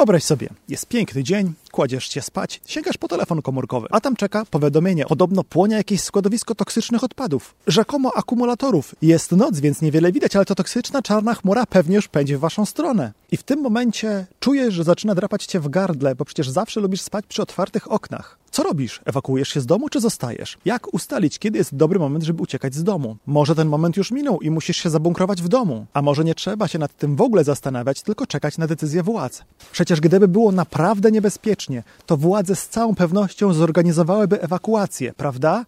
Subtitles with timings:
[0.00, 4.44] Wyobraź sobie, jest piękny dzień, kładziesz się spać, sięgasz po telefon komórkowy, a tam czeka
[4.50, 5.04] powiadomienie.
[5.04, 8.94] Podobno płonie jakieś składowisko toksycznych odpadów, rzekomo akumulatorów.
[9.02, 12.66] Jest noc, więc niewiele widać, ale to toksyczna czarna chmura pewnie już pędzi w waszą
[12.66, 13.12] stronę.
[13.32, 17.00] I w tym momencie czujesz, że zaczyna drapać cię w gardle, bo przecież zawsze lubisz
[17.00, 18.38] spać przy otwartych oknach.
[18.60, 19.00] Co robisz?
[19.04, 20.58] Ewakuujesz się z domu czy zostajesz?
[20.64, 23.16] Jak ustalić, kiedy jest dobry moment, żeby uciekać z domu?
[23.26, 26.68] Może ten moment już minął i musisz się zabunkrować w domu, a może nie trzeba
[26.68, 29.42] się nad tym w ogóle zastanawiać, tylko czekać na decyzję władz.
[29.72, 35.64] Przecież gdyby było naprawdę niebezpiecznie, to władze z całą pewnością zorganizowałyby ewakuację, prawda?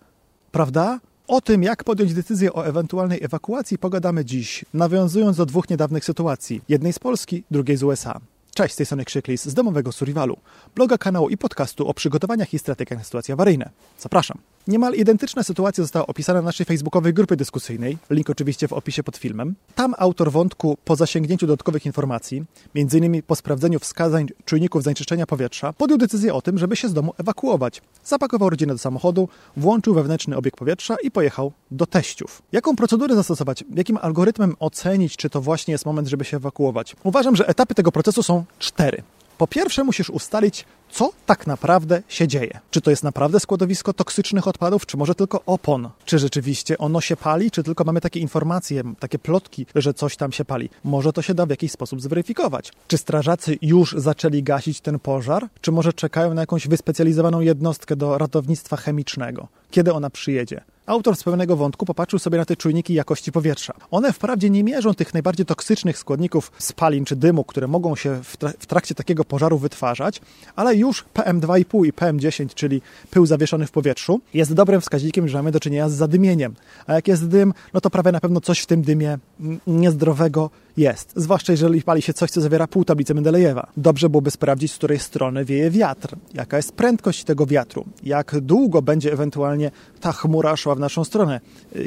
[0.50, 1.00] Prawda?
[1.28, 6.60] O tym, jak podjąć decyzję o ewentualnej ewakuacji, pogadamy dziś, nawiązując do dwóch niedawnych sytuacji.
[6.68, 8.20] Jednej z Polski, drugiej z USA.
[8.54, 10.36] Cześć, z tej strony Krzyklis z domowego Suriwalu,
[10.74, 13.70] bloga, kanału i podcastu o przygotowaniach i strategiach na sytuacje awaryjne.
[13.98, 14.38] Zapraszam.
[14.66, 19.16] Niemal identyczna sytuacja została opisana na naszej facebookowej grupie dyskusyjnej, link oczywiście w opisie pod
[19.16, 19.54] filmem.
[19.74, 22.44] Tam autor wątku po zasięgnięciu dodatkowych informacji,
[22.74, 23.22] m.in.
[23.22, 27.82] po sprawdzeniu wskazań czujników zanieczyszczenia powietrza, podjął decyzję o tym, żeby się z domu ewakuować.
[28.04, 32.42] Zapakował rodzinę do samochodu, włączył wewnętrzny obieg powietrza i pojechał do teściów.
[32.52, 33.64] Jaką procedurę zastosować?
[33.74, 36.96] Jakim algorytmem ocenić, czy to właśnie jest moment, żeby się ewakuować?
[37.02, 39.02] Uważam, że etapy tego procesu są cztery.
[39.42, 42.60] Po pierwsze, musisz ustalić, co tak naprawdę się dzieje.
[42.70, 45.90] Czy to jest naprawdę składowisko toksycznych odpadów, czy może tylko opon?
[46.04, 50.32] Czy rzeczywiście ono się pali, czy tylko mamy takie informacje, takie plotki, że coś tam
[50.32, 50.68] się pali?
[50.84, 52.72] Może to się da w jakiś sposób zweryfikować.
[52.88, 58.18] Czy strażacy już zaczęli gasić ten pożar, czy może czekają na jakąś wyspecjalizowaną jednostkę do
[58.18, 59.48] ratownictwa chemicznego?
[59.70, 60.60] Kiedy ona przyjedzie?
[60.86, 63.74] Autor z pewnego wątku popatrzył sobie na te czujniki jakości powietrza.
[63.90, 68.36] One wprawdzie nie mierzą tych najbardziej toksycznych składników spalin czy dymu, które mogą się w,
[68.36, 70.20] tra w trakcie takiego pożaru wytwarzać,
[70.56, 75.50] ale już PM2,5 i PM10, czyli pył zawieszony w powietrzu, jest dobrym wskaźnikiem, że mamy
[75.50, 76.54] do czynienia z zadymieniem.
[76.86, 79.18] A jak jest dym, no to prawie na pewno coś w tym dymie
[79.66, 81.12] niezdrowego jest.
[81.16, 83.66] Zwłaszcza jeżeli pali się coś, co zawiera pół tablicy Mendelejewa.
[83.76, 88.82] Dobrze byłoby sprawdzić, z której strony wieje wiatr, jaka jest prędkość tego wiatru, jak długo
[88.82, 91.40] będzie ewentualnie ta chmura szła w naszą stronę,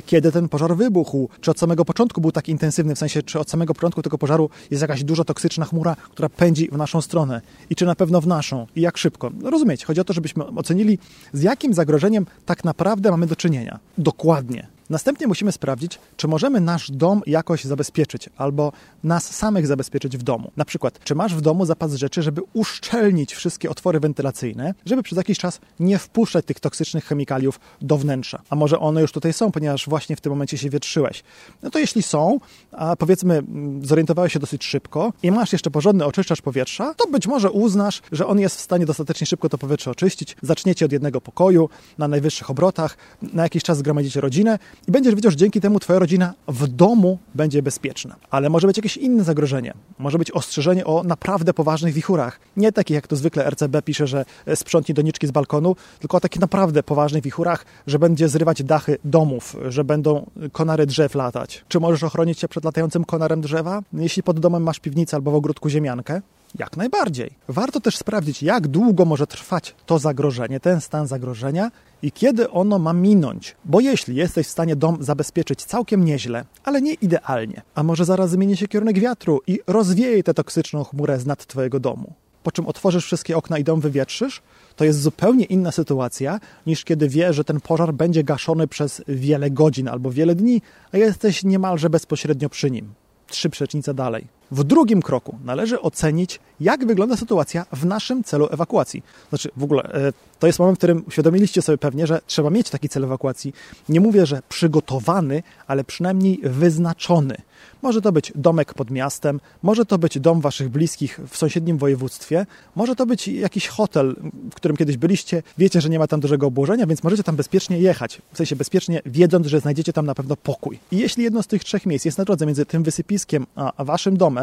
[0.05, 3.49] kiedy ten pożar wybuchł, czy od samego początku był tak intensywny, w sensie, czy od
[3.49, 7.75] samego początku tego pożaru jest jakaś duża toksyczna chmura, która pędzi w naszą stronę i
[7.75, 9.31] czy na pewno w naszą i jak szybko.
[9.41, 10.97] No rozumiecie, chodzi o to, żebyśmy ocenili,
[11.33, 13.79] z jakim zagrożeniem tak naprawdę mamy do czynienia.
[13.97, 14.74] Dokładnie.
[14.89, 18.71] Następnie musimy sprawdzić, czy możemy nasz dom jakoś zabezpieczyć, albo
[19.03, 20.51] nas samych zabezpieczyć w domu.
[20.57, 25.17] Na przykład, czy masz w domu zapas rzeczy, żeby uszczelnić wszystkie otwory wentylacyjne, żeby przez
[25.17, 28.41] jakiś czas nie wpuszczać tych toksycznych chemikaliów do wnętrza.
[28.49, 31.23] A może one już tutaj są, ponieważ właśnie w tym momencie się wietrzyłeś.
[31.63, 32.39] No to jeśli są,
[32.71, 33.43] a powiedzmy
[33.81, 38.27] zorientowałeś się dosyć szybko i masz jeszcze porządny oczyszczacz powietrza, to być może uznasz, że
[38.27, 40.37] on jest w stanie dostatecznie szybko to powietrze oczyścić.
[40.41, 45.31] Zaczniecie od jednego pokoju, na najwyższych obrotach, na jakiś czas zgromadzicie rodzinę i będziesz wiedział,
[45.31, 48.15] że dzięki temu twoja rodzina w domu będzie bezpieczna.
[48.29, 49.73] Ale może być jakieś inne zagrożenie.
[49.99, 52.39] Może być ostrzeżenie o naprawdę poważnych wichurach.
[52.57, 54.25] Nie takich, jak to zwykle RCB pisze, że
[54.55, 59.55] sprzątnij doniczki z balkonu, tylko o takich naprawdę poważnych wichurach, że będzie zrywać dachy domów,
[59.69, 61.65] że będą konary drzew latać.
[61.67, 63.81] Czy możesz ochronić się przed latającym konarem drzewa?
[63.93, 66.21] Jeśli pod domem masz piwnicę albo w ogródku ziemiankę,
[66.59, 67.31] jak najbardziej.
[67.47, 71.71] Warto też sprawdzić, jak długo może trwać to zagrożenie, ten stan zagrożenia
[72.01, 73.55] i kiedy ono ma minąć.
[73.65, 78.29] Bo jeśli jesteś w stanie dom zabezpieczyć całkiem nieźle, ale nie idealnie, a może zaraz
[78.29, 82.67] zmieni się kierunek wiatru i rozwieje tę toksyczną chmurę z nad twojego domu, po czym
[82.67, 84.41] otworzysz wszystkie okna i dom wywietrzysz,
[84.75, 89.51] to jest zupełnie inna sytuacja niż kiedy wiesz, że ten pożar będzie gaszony przez wiele
[89.51, 90.61] godzin albo wiele dni,
[90.91, 92.93] a jesteś niemalże bezpośrednio przy nim.
[93.27, 94.27] Trzy przecznice dalej.
[94.51, 99.03] W drugim kroku należy ocenić, jak wygląda sytuacja w naszym celu ewakuacji.
[99.29, 102.89] Znaczy, w ogóle to jest moment, w którym uświadomiliście sobie pewnie, że trzeba mieć taki
[102.89, 103.53] cel ewakuacji.
[103.89, 107.37] Nie mówię, że przygotowany, ale przynajmniej wyznaczony.
[107.81, 112.45] Może to być domek pod miastem, może to być dom waszych bliskich w sąsiednim województwie,
[112.75, 114.15] może to być jakiś hotel,
[114.51, 117.79] w którym kiedyś byliście, wiecie, że nie ma tam dużego obłożenia, więc możecie tam bezpiecznie
[117.79, 118.21] jechać.
[118.33, 120.79] W sensie bezpiecznie, wiedząc, że znajdziecie tam na pewno pokój.
[120.91, 124.17] I jeśli jedno z tych trzech miejsc jest na drodze między tym wysypiskiem a waszym
[124.17, 124.34] domem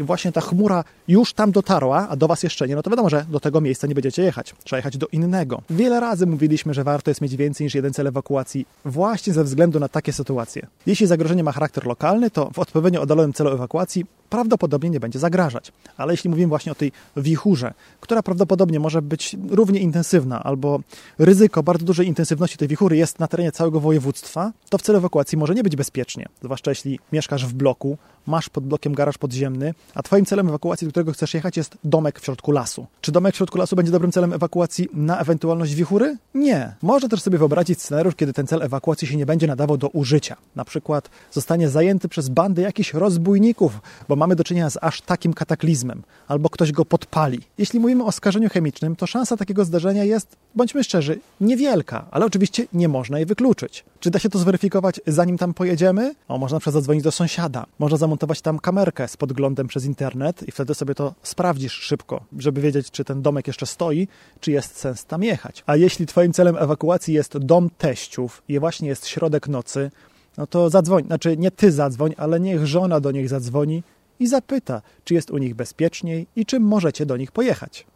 [0.00, 3.10] i właśnie ta chmura już tam dotarła, a do was jeszcze nie, no to wiadomo,
[3.10, 4.54] że do tego miejsca nie będziecie jechać.
[4.64, 5.62] Trzeba jechać do innego.
[5.70, 9.80] Wiele razy mówiliśmy, że warto jest mieć więcej niż jeden cel ewakuacji właśnie ze względu
[9.80, 10.66] na takie sytuacje.
[10.86, 15.72] Jeśli zagrożenie ma charakter lokalny, to w odpowiednio oddalonym celu ewakuacji prawdopodobnie nie będzie zagrażać.
[15.96, 20.80] Ale jeśli mówimy właśnie o tej wichurze, która prawdopodobnie może być równie intensywna, albo
[21.18, 25.38] ryzyko bardzo dużej intensywności tej wichury jest na terenie całego województwa, to w celu ewakuacji
[25.38, 26.26] może nie być bezpiecznie.
[26.42, 30.90] Zwłaszcza jeśli mieszkasz w bloku, masz pod blokiem garaż podziemny, a twoim celem ewakuacji, do
[30.90, 32.86] którego chcesz jechać, jest domek w środku lasu.
[33.00, 36.16] Czy domek w środku lasu będzie dobrym celem ewakuacji na ewentualność wichury?
[36.34, 36.74] Nie.
[36.82, 40.36] Można też sobie wyobrazić scenariusz, kiedy ten cel ewakuacji się nie będzie nadawał do użycia.
[40.56, 45.34] Na przykład zostanie zajęty przez bandy jakichś rozbójników, bo mamy do czynienia z aż takim
[45.34, 47.40] kataklizmem, albo ktoś go podpali.
[47.58, 52.66] Jeśli mówimy o skażeniu chemicznym, to szansa takiego zdarzenia jest, bądźmy szczerzy, niewielka, ale oczywiście
[52.72, 53.84] nie można jej wykluczyć.
[54.00, 56.14] Czy da się to zweryfikować zanim tam pojedziemy?
[56.28, 60.52] O, można na zadzwonić do sąsiada, można zamontować tam kamerkę z podglądem przez internet i
[60.52, 64.08] wtedy sobie to sprawdzisz szybko, żeby wiedzieć, czy ten domek jeszcze stoi,
[64.40, 65.62] czy jest sens tam jechać.
[65.66, 69.90] A jeśli twoim celem ewakuacji jest dom teściów i właśnie jest środek nocy,
[70.38, 73.82] no to zadzwoń, znaczy nie ty zadzwoń, ale niech żona do nich zadzwoni
[74.20, 77.86] i zapyta, czy jest u nich bezpieczniej i czy możecie do nich pojechać.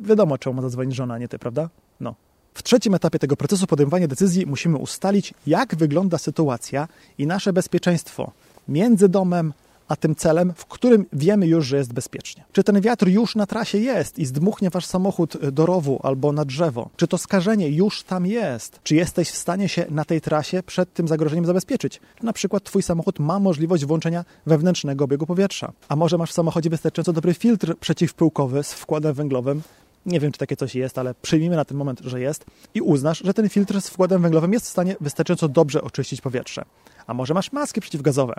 [0.00, 1.68] Wiadomo, czemu ma zadzwonić żona, nie ty, prawda?
[2.00, 2.14] No.
[2.54, 6.88] W trzecim etapie tego procesu podejmowania decyzji musimy ustalić, jak wygląda sytuacja
[7.18, 8.32] i nasze bezpieczeństwo
[8.68, 9.52] między domem
[9.88, 12.44] a tym celem, w którym wiemy już, że jest bezpiecznie.
[12.52, 16.44] Czy ten wiatr już na trasie jest i zdmuchnie wasz samochód do rowu albo na
[16.44, 16.90] drzewo?
[16.96, 18.80] Czy to skażenie już tam jest?
[18.82, 22.00] Czy jesteś w stanie się na tej trasie przed tym zagrożeniem zabezpieczyć?
[22.22, 25.72] Na przykład twój samochód ma możliwość włączenia wewnętrznego obiegu powietrza.
[25.88, 29.62] A może masz w samochodzie wystarczająco dobry filtr przeciwpyłkowy z wkładem węglowym,
[30.06, 32.44] nie wiem, czy takie coś jest, ale przyjmijmy na ten moment, że jest
[32.74, 36.64] i uznasz, że ten filtr z wkładem węglowym jest w stanie wystarczająco dobrze oczyścić powietrze.
[37.08, 38.34] A może masz maski przeciwgazowe,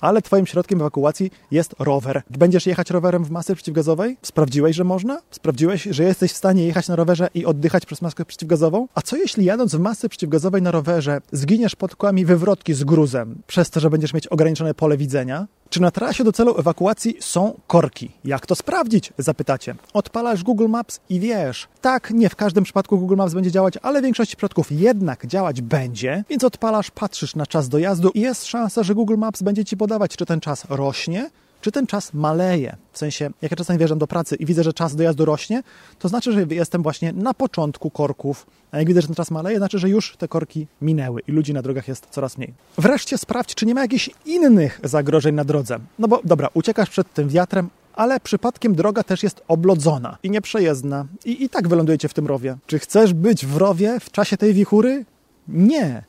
[0.00, 2.22] ale twoim środkiem ewakuacji jest rower.
[2.30, 4.16] Będziesz jechać rowerem w masce przeciwgazowej?
[4.22, 5.20] Sprawdziłeś, że można?
[5.30, 8.88] Sprawdziłeś, że jesteś w stanie jechać na rowerze i oddychać przez maskę przeciwgazową?
[8.94, 13.42] A co jeśli jadąc w masce przeciwgazowej na rowerze zginiesz pod kłami wywrotki z gruzem,
[13.46, 15.46] przez to, że będziesz mieć ograniczone pole widzenia?
[15.70, 18.10] Czy na trasie do celu ewakuacji są korki?
[18.24, 19.12] Jak to sprawdzić?
[19.18, 19.74] Zapytacie.
[19.92, 21.68] Odpalasz Google Maps i wiesz.
[21.80, 25.62] Tak, nie w każdym przypadku Google Maps będzie działać, ale w większości przypadków jednak działać
[25.62, 29.76] będzie, więc odpalasz, patrzysz na czas dojazdu i jest szansa, że Google Maps będzie ci
[29.76, 31.30] podawać, czy ten czas rośnie,
[31.60, 32.76] czy ten czas maleje.
[32.92, 35.62] W sensie, jak ja czasami wjeżdżam do pracy i widzę, że czas dojazdu rośnie,
[35.98, 39.58] to znaczy, że jestem właśnie na początku korków, a jak widzę, że ten czas maleje,
[39.58, 42.54] znaczy, że już te korki minęły i ludzi na drogach jest coraz mniej.
[42.78, 45.78] Wreszcie sprawdź, czy nie ma jakichś innych zagrożeń na drodze.
[45.98, 51.06] No bo dobra, uciekasz przed tym wiatrem, ale przypadkiem droga też jest oblodzona i nieprzejezdna
[51.24, 52.56] i i tak wylądujecie w tym rowie.
[52.66, 55.04] Czy chcesz być w rowie w czasie tej wichury?
[55.48, 56.04] Nie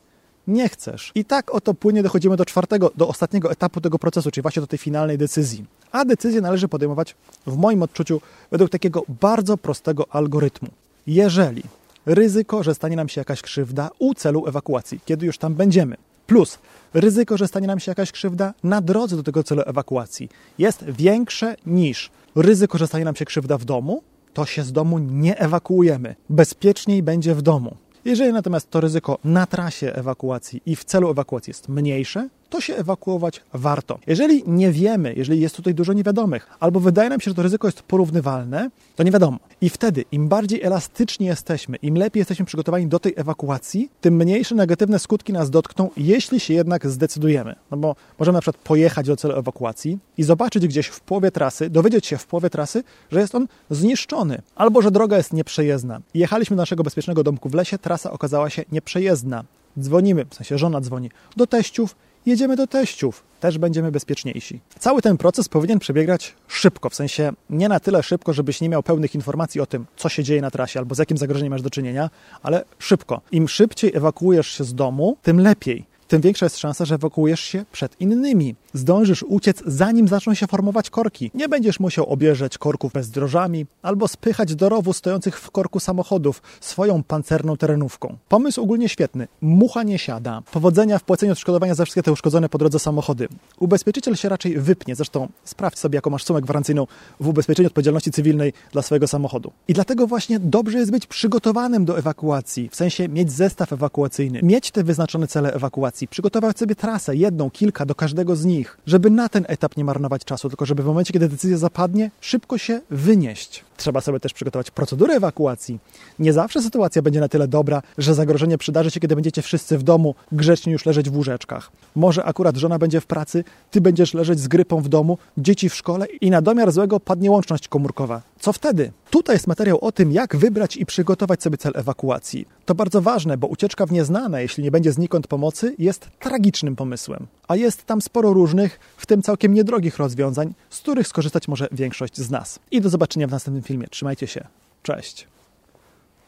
[0.46, 1.12] nie chcesz.
[1.14, 4.66] I tak oto płynnie dochodzimy do czwartego, do ostatniego etapu tego procesu, czyli właśnie do
[4.66, 5.64] tej finalnej decyzji.
[5.92, 7.14] A decyzję należy podejmować,
[7.46, 8.20] w moim odczuciu,
[8.50, 10.68] według takiego bardzo prostego algorytmu.
[11.06, 11.62] Jeżeli
[12.06, 15.96] ryzyko, że stanie nam się jakaś krzywda u celu ewakuacji, kiedy już tam będziemy,
[16.26, 16.58] plus
[16.94, 20.28] ryzyko, że stanie nam się jakaś krzywda na drodze do tego celu ewakuacji,
[20.58, 24.02] jest większe niż ryzyko, że stanie nam się krzywda w domu,
[24.34, 26.16] to się z domu nie ewakuujemy.
[26.30, 27.76] Bezpieczniej będzie w domu.
[28.06, 32.76] Jeżeli natomiast to ryzyko na trasie ewakuacji i w celu ewakuacji jest mniejsze, to się
[32.76, 33.98] ewakuować warto.
[34.06, 37.68] Jeżeli nie wiemy, jeżeli jest tutaj dużo niewiadomych, albo wydaje nam się, że to ryzyko
[37.68, 39.38] jest porównywalne, to nie wiadomo.
[39.60, 44.54] I wtedy im bardziej elastyczni jesteśmy, im lepiej jesteśmy przygotowani do tej ewakuacji, tym mniejsze
[44.54, 47.54] negatywne skutki nas dotkną, jeśli się jednak zdecydujemy.
[47.70, 51.70] No bo możemy na przykład pojechać do celu ewakuacji i zobaczyć gdzieś w połowie trasy,
[51.70, 56.00] dowiedzieć się w połowie trasy, że jest on zniszczony, albo że droga jest nieprzejezdna.
[56.14, 59.44] Jechaliśmy do naszego bezpiecznego domku w lesie, trasa okazała się nieprzejezdna.
[59.80, 61.96] Dzwonimy, w sensie żona dzwoni do teściów,
[62.26, 64.60] jedziemy do teściów, też będziemy bezpieczniejsi.
[64.78, 68.82] Cały ten proces powinien przebiegać szybko, w sensie nie na tyle szybko, żebyś nie miał
[68.82, 71.70] pełnych informacji o tym, co się dzieje na trasie albo z jakim zagrożeniem masz do
[71.70, 72.10] czynienia,
[72.42, 73.20] ale szybko.
[73.32, 77.64] Im szybciej ewakuujesz się z domu, tym lepiej tym większa jest szansa, że ewakuujesz się
[77.72, 78.54] przed innymi.
[78.74, 81.30] Zdążysz uciec, zanim zaczną się formować korki.
[81.34, 87.02] Nie będziesz musiał objeżdżać korków bezdrożami albo spychać do rowu stojących w korku samochodów swoją
[87.02, 88.16] pancerną terenówką.
[88.28, 89.28] Pomysł ogólnie świetny.
[89.40, 90.42] Mucha nie siada.
[90.52, 93.28] Powodzenia w płaceniu odszkodowania za wszystkie te uszkodzone po drodze samochody.
[93.60, 94.94] Ubezpieczyciel się raczej wypnie.
[94.96, 96.86] Zresztą sprawdź sobie, jaką masz sumę gwarancyjną
[97.20, 99.52] w ubezpieczeniu odpowiedzialności cywilnej dla swojego samochodu.
[99.68, 104.70] I dlatego właśnie dobrze jest być przygotowanym do ewakuacji, w sensie mieć zestaw ewakuacyjny, mieć
[104.70, 108.55] te wyznaczone cele ewakuacji przygotować sobie trasę, jedną, kilka do każdego z nich,
[108.86, 112.58] żeby na ten etap nie marnować czasu, tylko żeby w momencie, kiedy decyzja zapadnie, szybko
[112.58, 113.64] się wynieść.
[113.76, 115.78] Trzeba sobie też przygotować procedurę ewakuacji.
[116.18, 119.82] Nie zawsze sytuacja będzie na tyle dobra, że zagrożenie przydarzy się, kiedy będziecie wszyscy w
[119.82, 121.70] domu grzecznie już leżeć w łóżeczkach.
[121.94, 125.74] Może akurat żona będzie w pracy, ty będziesz leżeć z grypą w domu, dzieci w
[125.74, 128.22] szkole i na domiar złego padnie łączność komórkowa.
[128.40, 128.92] Co wtedy?
[129.10, 132.48] Tutaj jest materiał o tym, jak wybrać i przygotować sobie cel ewakuacji.
[132.64, 137.26] To bardzo ważne, bo ucieczka w nieznane, jeśli nie będzie znikąd pomocy, jest tragicznym pomysłem.
[137.48, 142.18] A jest tam sporo różnych, w tym całkiem niedrogich rozwiązań, z których skorzystać może większość
[142.18, 142.58] z nas.
[142.70, 143.86] I do zobaczenia w następnym filmie.
[143.86, 144.46] Trzymajcie się.
[144.82, 145.26] Cześć.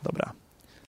[0.03, 0.33] Dobra.